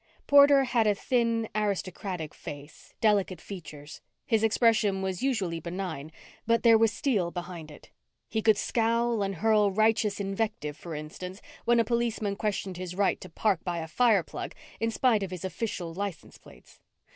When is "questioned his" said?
12.35-12.95